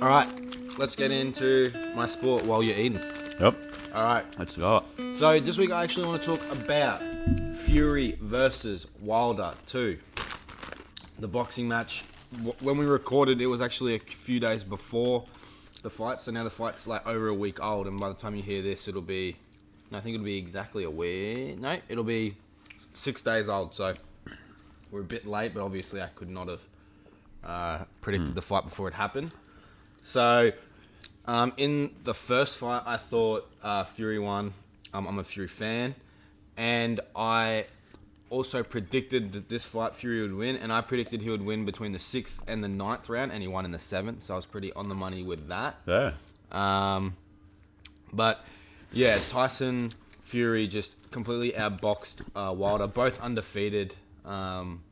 [0.00, 0.28] All right,
[0.78, 3.00] let's get into my sport while you're eating.
[3.38, 3.72] Yep.
[3.94, 4.24] All right.
[4.38, 4.84] Let's go.
[5.18, 7.02] So this week I actually want to talk about
[7.56, 9.98] Fury versus Wilder 2.
[11.18, 12.04] The boxing match.
[12.62, 15.26] When we recorded, it was actually a few days before
[15.82, 16.22] the fight.
[16.22, 18.62] So now the fight's like over a week old, and by the time you hear
[18.62, 19.36] this, it'll be.
[19.92, 21.58] I think it'll be exactly a week.
[21.58, 22.36] No, it'll be
[22.94, 23.74] six days old.
[23.74, 23.94] So
[24.90, 26.62] we're a bit late, but obviously I could not have
[27.44, 29.34] uh, predicted the fight before it happened.
[30.04, 30.50] So
[31.26, 34.54] um, in the first fight, I thought uh, Fury won.
[34.94, 35.94] Um, I'm a Fury fan,
[36.56, 37.66] and I
[38.28, 41.92] also predicted that this fight Fury would win, and I predicted he would win between
[41.92, 44.22] the sixth and the ninth round, and he won in the seventh.
[44.22, 45.76] So I was pretty on the money with that.
[45.86, 46.12] Yeah.
[46.50, 47.16] Um,
[48.12, 48.44] but
[48.92, 53.94] yeah, Tyson Fury just completely outboxed uh, Wilder, both undefeated.
[54.24, 54.82] Um,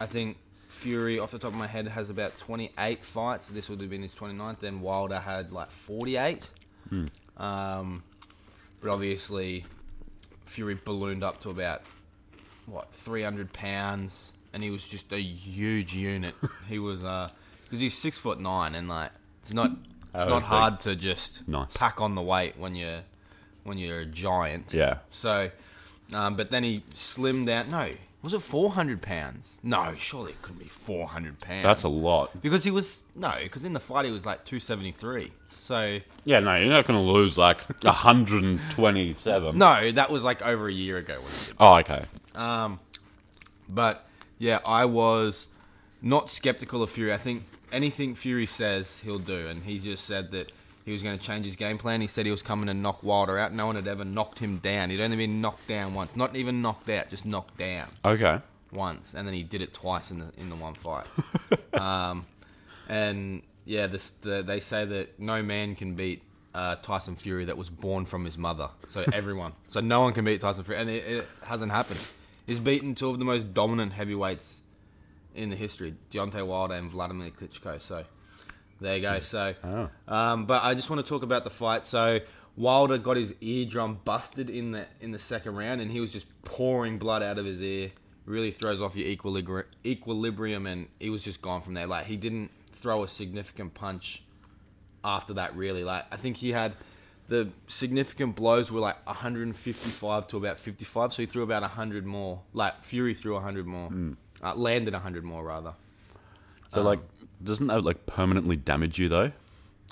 [0.00, 0.36] I think
[0.82, 3.48] Fury, off the top of my head, has about 28 fights.
[3.48, 4.58] This would have been his 29th.
[4.60, 6.48] Then Wilder had like 48.
[7.36, 8.02] Um,
[8.80, 9.64] but obviously,
[10.46, 11.82] Fury ballooned up to about
[12.66, 16.34] what 300 pounds, and he was just a huge unit.
[16.68, 19.10] he was because he's six foot nine, and like
[19.42, 21.68] it's not it's Oh, not hard to just Nice.
[21.74, 23.00] pack on the weight when you're
[23.64, 24.74] when you're a giant.
[24.74, 24.98] Yeah.
[25.10, 25.50] So,
[26.12, 27.68] um, but then he slimmed down.
[27.68, 27.88] No,
[28.22, 29.60] was it 400 pounds?
[29.62, 31.64] No, surely it couldn't be 400 pounds.
[31.64, 32.40] That's a lot.
[32.42, 35.32] because he was no, because in the fight he was like 273.
[35.50, 39.58] So Yeah, no, you're not going to lose like 127.
[39.58, 41.54] no, that was like over a year ago when he did.
[41.58, 42.02] Oh, okay.
[42.34, 42.80] Um,
[43.68, 44.06] but
[44.38, 45.46] yeah, I was
[46.00, 47.12] not skeptical of Fury.
[47.12, 50.50] I think anything Fury says, he'll do, and he just said that
[50.84, 52.00] he was going to change his game plan.
[52.00, 53.52] He said he was coming to knock Wilder out.
[53.52, 54.90] No one had ever knocked him down.
[54.90, 58.40] He'd only been knocked down once, not even knocked out, just knocked down Okay.
[58.72, 61.06] once, and then he did it twice in the in the one fight.
[61.74, 62.26] um,
[62.88, 66.22] and yeah, this the, they say that no man can beat
[66.54, 68.68] uh, Tyson Fury that was born from his mother.
[68.90, 72.00] So everyone, so no one can beat Tyson Fury, and it, it hasn't happened.
[72.46, 74.62] He's beaten two of the most dominant heavyweights
[75.34, 77.80] in the history, Deontay Wilder and Vladimir Klitschko.
[77.80, 78.04] So
[78.82, 79.20] there you go.
[79.20, 79.88] So, Oh.
[80.14, 81.86] um, but I just want to talk about the fight.
[81.86, 82.20] So
[82.56, 86.26] Wilder got his eardrum busted in the in the second round, and he was just
[86.44, 87.90] pouring blood out of his ear.
[88.26, 91.86] Really throws off your equilibri- equilibrium, and he was just gone from there.
[91.86, 94.22] Like he didn't throw a significant punch
[95.04, 95.56] after that.
[95.56, 96.74] Really, like I think he had
[97.28, 102.42] the significant blows were like 155 to about 55, so he threw about 100 more.
[102.52, 103.90] Like Fury threw 100 more,
[104.42, 105.72] uh, landed 100 more rather.
[106.74, 107.00] So, like,
[107.44, 109.32] doesn't that like permanently damage you though?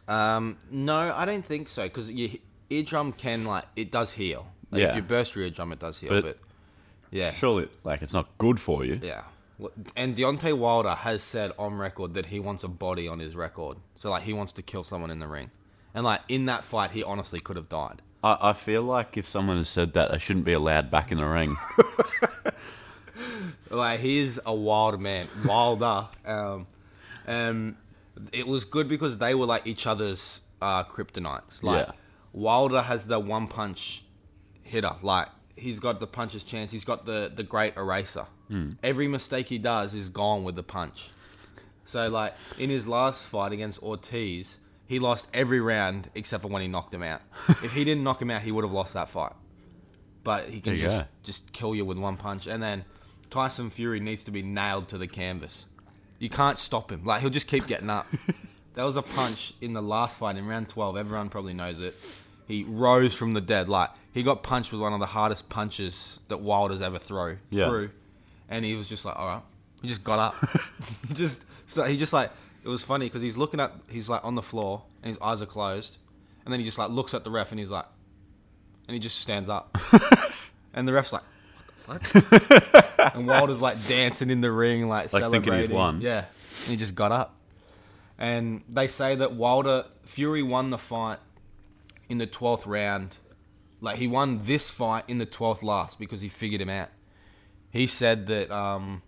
[0.08, 2.30] Um, no, I don't think so because your
[2.68, 4.46] eardrum can like it does heal.
[4.70, 4.88] Like, Yeah.
[4.90, 6.10] If you burst your eardrum, it does heal.
[6.10, 6.38] But- But,
[7.12, 9.00] yeah, Surely, like, it's not good for you.
[9.02, 9.22] yeah.
[9.58, 13.34] Well, And Deontay Wilder has said on record that he wants a body on his
[13.36, 13.78] record.
[13.96, 15.50] So like he wants to kill someone in the ring,
[15.94, 18.00] and like in that fight, he honestly could have died.
[18.22, 21.18] I, I feel like if someone has said that, they shouldn't be allowed back in
[21.18, 21.56] the ring.
[23.70, 26.08] Like he's a wild man, wilder.
[26.24, 26.66] Um,
[27.30, 27.76] and
[28.32, 31.62] it was good because they were like each other's uh, kryptonites.
[31.62, 31.92] Like Yeah.
[32.32, 34.04] Wilder has the one punch
[34.62, 34.94] hitter.
[35.02, 36.72] Like he's got the puncher's chance.
[36.72, 38.26] He's got the the great eraser.
[38.82, 41.10] Every mistake he does is gone with the punch.
[41.84, 46.62] So like in his last fight against Ortiz, he lost every round except for when
[46.62, 47.22] he knocked him out.
[47.48, 49.32] if he didn't knock him out, he would have lost that fight.
[50.24, 52.48] But he can There just just kill you with one punch.
[52.48, 52.84] And then
[53.30, 55.66] Tyson Fury needs to be nailed to the canvas.
[56.20, 57.04] You can't stop him.
[57.04, 58.06] Like he'll just keep getting up.
[58.74, 60.96] there was a punch in the last fight in round twelve.
[60.96, 61.96] Everyone probably knows it.
[62.46, 63.68] He rose from the dead.
[63.68, 67.68] Like he got punched with one of the hardest punches that Wilder's ever throw Yeah.
[67.68, 67.90] through,
[68.48, 69.42] and he was just like, all right.
[69.82, 70.34] He just got up.
[71.08, 72.30] he just so he just like
[72.62, 75.40] it was funny because he's looking at he's like on the floor and his eyes
[75.40, 75.96] are closed,
[76.44, 77.86] and then he just like looks at the ref and he's like,
[78.86, 79.74] and he just stands up,
[80.74, 81.22] and the ref's like,
[81.98, 83.14] fuck?
[83.14, 85.76] and Wilder's like dancing in the ring, like, Like thinking he's celebrating.
[85.76, 86.00] won.
[86.00, 86.24] Yeah,
[86.64, 87.36] and he just got up.
[88.18, 91.18] And they say that Wilder Fury won the fight
[92.08, 93.18] in the twelfth round.
[93.80, 96.88] Like he won this fight in the twelfth last because he figured him out.
[97.70, 99.00] He said that um,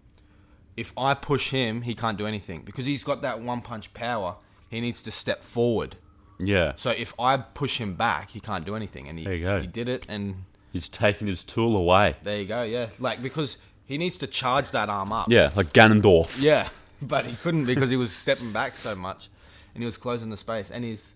[0.76, 4.37] if I push him, he can't do anything because he's got that one punch power.
[4.70, 5.96] He needs to step forward.
[6.38, 6.73] Yeah.
[6.76, 9.08] So if I push him back, he can't do anything.
[9.08, 9.61] And he There you go.
[9.61, 12.15] he did it, and He's taking his tool away.
[12.23, 12.63] there you go.
[12.63, 15.31] Yeah, like because he needs to charge that arm up.
[15.31, 16.41] Yeah, like Ganondorf.
[16.41, 16.69] Yeah,
[17.03, 19.29] but he couldn't because he was stepping back so much,
[19.75, 20.71] and he was closing the space.
[20.71, 21.15] And he's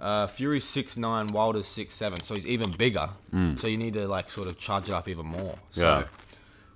[0.00, 3.10] uh, Fury's six nine, Wilder's six seven, so he's even bigger.
[3.58, 5.56] So you need to like sort of charge it up even more.
[5.72, 6.00] So, Mm.
[6.00, 6.06] Yeah.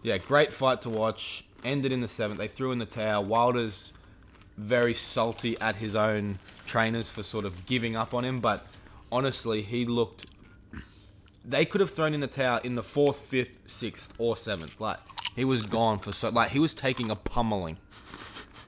[0.03, 1.45] yeah, great fight to watch.
[1.65, 2.39] Ended in the seventh.
[2.39, 3.25] They threw in the towel.
[3.25, 3.93] Wilder's
[4.57, 8.41] very salty at his own trainers for sort of giving up on him.
[8.41, 8.67] But
[9.13, 10.27] honestly, he looked.
[11.51, 14.81] They could have thrown in the towel in the fourth, fifth, sixth, or seventh.
[14.81, 14.99] Like
[15.35, 16.29] he was gone for so.
[16.31, 17.77] Like he was taking a pummeling.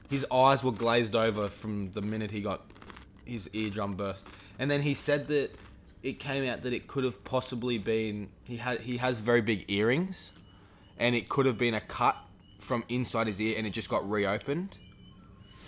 [0.09, 2.61] His eyes were glazed over from the minute he got
[3.25, 4.25] his eardrum burst,
[4.59, 5.51] and then he said that
[6.03, 9.63] it came out that it could have possibly been he had he has very big
[9.69, 10.33] earrings,
[10.99, 12.17] and it could have been a cut
[12.59, 14.77] from inside his ear, and it just got reopened.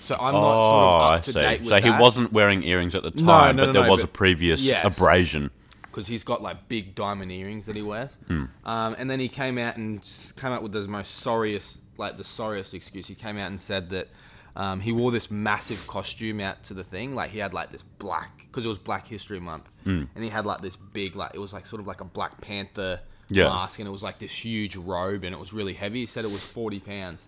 [0.04, 1.40] So I'm not oh, sort of oh, I up to see.
[1.40, 2.02] date with So he that.
[2.02, 4.14] wasn't wearing earrings at the time, No, no, but no, there no, was but- a
[4.14, 4.86] previous Yes.
[4.86, 5.50] abrasion.
[5.96, 8.18] Because he's got like big diamond earrings that he wears.
[8.28, 8.46] Hmm.
[8.66, 10.02] Um, and then he came out and
[10.36, 13.08] came out with the most sorriest, like the sorriest excuse.
[13.08, 14.10] He came out and said that
[14.58, 17.16] um, he wore this massive costume out to the thing.
[17.16, 20.04] Like he had like this black, because it was Black History Month, Hmm.
[20.16, 22.42] and he had like this big, like it was like sort of like a Black
[22.42, 23.00] Panther
[23.30, 23.46] Yeah.
[23.48, 26.02] mask, and it was like this huge robe, and it was really heavy.
[26.02, 27.24] He said it was forty pounds.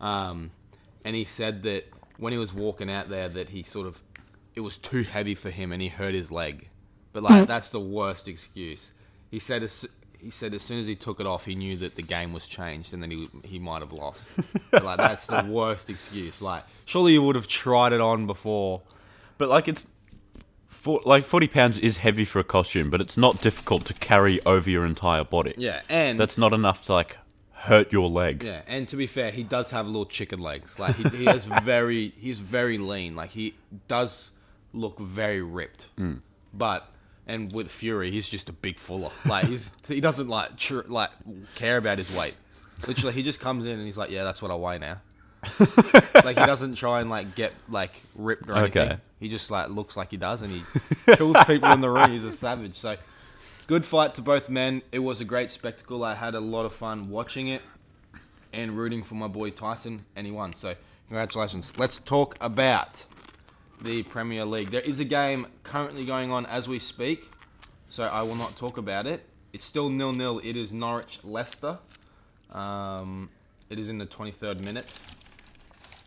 [0.00, 0.52] Um,
[1.04, 1.86] and he said that
[2.16, 4.00] when he was walking out there, that he sort of
[4.54, 6.68] it was too heavy for him, and he hurt his leg.
[7.12, 7.46] But like mm.
[7.46, 8.90] that's the worst excuse.
[9.30, 9.86] He said as
[10.18, 12.46] he said as soon as he took it off, he knew that the game was
[12.46, 14.28] changed, and then he he might have lost.
[14.70, 16.42] But, like that's the worst excuse.
[16.42, 18.82] Like surely you would have tried it on before.
[19.38, 19.86] But like it's,
[20.68, 24.40] for, like forty pounds is heavy for a costume, but it's not difficult to carry
[24.44, 25.54] over your entire body.
[25.56, 27.16] Yeah, and That's not enough to like
[27.52, 28.42] hurt your leg.
[28.42, 30.78] Yeah, and to be fair, he does have little chicken legs.
[30.78, 33.16] Like he, he has very, he's very lean.
[33.16, 33.54] Like he
[33.88, 34.30] does
[34.72, 35.86] look very ripped.
[35.98, 36.20] Mm.
[36.54, 36.88] But
[37.28, 39.10] and with Fury, he's just a big fuller.
[39.26, 41.10] Like he's he doesn't like tr- like
[41.54, 42.34] care about his weight.
[42.86, 45.00] Literally, he just comes in and he's like, "Yeah, that's what I weigh now."
[46.24, 48.82] like he doesn't try and like get like ripped or anything.
[48.82, 48.96] Okay.
[49.20, 50.62] He just like looks like he does, and he
[51.14, 52.10] kills people in the ring.
[52.10, 52.74] He's a savage.
[52.74, 52.96] So
[53.66, 54.82] good fight to both men.
[54.90, 56.02] It was a great spectacle.
[56.02, 57.62] I had a lot of fun watching it
[58.52, 60.54] and rooting for my boy Tyson, and he won.
[60.54, 60.74] So
[61.08, 61.72] congratulations.
[61.76, 63.04] Let's talk about
[63.82, 64.70] the Premier League.
[64.70, 67.30] There is a game currently going on as we speak,
[67.88, 69.24] so I will not talk about it.
[69.52, 70.40] It's still nil nil.
[70.44, 71.78] It is Norwich Leicester.
[72.52, 73.30] Um,
[73.70, 74.92] it is in the 23rd minute.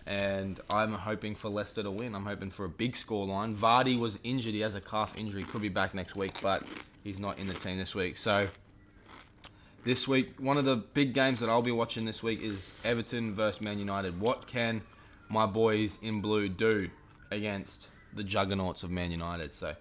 [0.05, 2.15] And I'm hoping for Leicester to win.
[2.15, 3.55] I'm hoping for a big scoreline.
[3.55, 4.53] Vardy was injured.
[4.53, 5.43] He has a calf injury.
[5.43, 6.63] Could be back next week, but
[7.03, 8.17] he's not in the team this week.
[8.17, 8.47] So
[9.83, 13.35] this week, one of the big games that I'll be watching this week is Everton
[13.35, 14.19] versus Man United.
[14.19, 14.81] What can
[15.29, 16.89] my boys in blue do
[17.31, 19.53] against the juggernauts of Man United?
[19.53, 19.75] So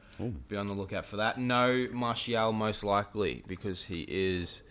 [0.48, 1.38] be on the lookout for that.
[1.38, 4.62] No Martial most likely because he is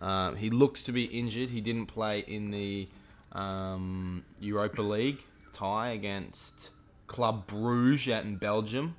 [0.00, 1.50] um, he looks to be injured.
[1.50, 2.88] He didn't play in the
[3.32, 5.22] um, Europa League
[5.52, 6.70] tie against
[7.06, 8.96] Club Bruges out in Belgium.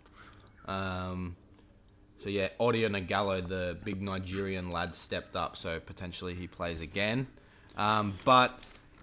[0.65, 1.35] Um,
[2.19, 5.55] so yeah, Odion Ighalo, the big Nigerian lad, stepped up.
[5.55, 7.27] So potentially he plays again.
[7.75, 8.59] Um, but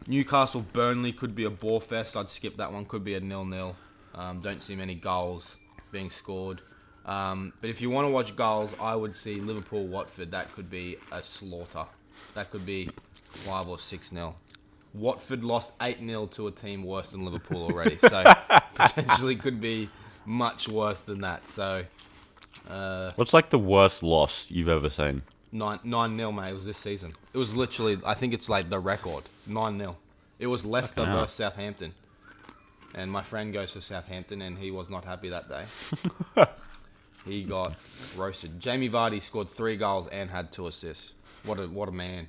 [0.08, 2.16] Newcastle Burnley could be a bore fest.
[2.16, 2.86] I'd skip that one.
[2.86, 3.76] Could be a nil nil.
[4.14, 5.56] Um, don't see many goals
[5.92, 6.60] being scored.
[7.06, 10.30] Um, but if you want to watch goals, I would see Liverpool Watford.
[10.30, 11.84] That could be a slaughter.
[12.34, 12.90] That could be
[13.28, 14.36] five or six nil.
[14.94, 17.98] Watford lost eight 0 to a team worse than Liverpool already.
[17.98, 18.22] So
[18.74, 19.90] potentially could be
[20.24, 21.48] much worse than that.
[21.48, 21.84] So
[22.70, 25.22] uh, What's like the worst loss you've ever seen?
[25.52, 26.48] nine nine nil, mate.
[26.48, 27.12] It was this season.
[27.32, 27.98] It was literally.
[28.04, 29.24] I think it's like the record.
[29.46, 29.96] Nine 0
[30.38, 31.92] It was Leicester versus Southampton.
[32.94, 35.64] And my friend goes to Southampton, and he was not happy that day.
[37.24, 37.74] he got
[38.16, 38.60] roasted.
[38.60, 41.12] Jamie Vardy scored three goals and had two assists.
[41.44, 42.28] What a what a man!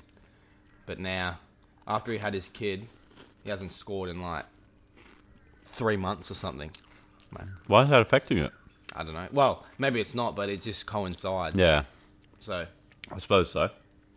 [0.86, 1.39] But now,
[1.88, 2.88] after he had his kid,
[3.43, 4.45] he hasn't scored in like
[5.63, 6.72] three months or something.
[7.67, 8.51] Why is that affecting it?
[8.95, 9.27] I don't know.
[9.31, 11.55] Well, maybe it's not, but it just coincides.
[11.57, 11.84] Yeah,
[12.39, 12.65] So
[13.12, 13.69] I suppose so.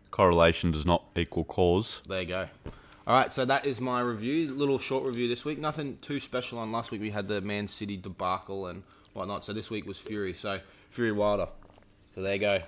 [0.09, 2.01] Correlation does not equal cause.
[2.07, 2.47] There you go.
[3.09, 4.53] All right, so that is my review.
[4.53, 5.57] Little short review this week.
[5.57, 7.01] Nothing too special on last week.
[7.01, 9.43] We had the Man City debacle and whatnot.
[9.43, 10.35] So this week was Fury.
[10.35, 10.59] So
[10.91, 11.47] Fury Wilder.
[12.13, 12.61] So there you go.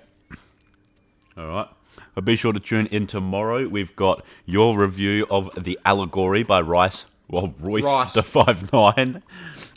[1.38, 1.68] All right.
[2.16, 3.68] But be sure to tune in tomorrow.
[3.68, 8.12] We've got your review of The Allegory by Rice, well, Royce Rice.
[8.12, 9.22] the Five Nine,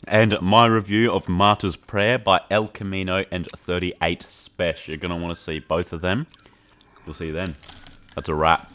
[0.08, 4.88] and my review of Martyr's Prayer by El Camino and 38 Spesh.
[4.88, 6.26] You're going to want to see both of them.
[7.06, 7.56] We'll see you then.
[8.16, 8.72] That's a wrap.